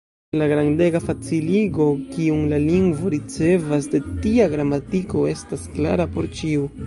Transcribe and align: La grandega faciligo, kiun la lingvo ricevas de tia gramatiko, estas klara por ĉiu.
La 0.41 0.45
grandega 0.51 1.01
faciligo, 1.01 1.85
kiun 2.15 2.39
la 2.53 2.59
lingvo 2.63 3.11
ricevas 3.15 3.89
de 3.97 4.01
tia 4.25 4.47
gramatiko, 4.57 5.27
estas 5.35 5.69
klara 5.77 6.09
por 6.17 6.35
ĉiu. 6.41 6.67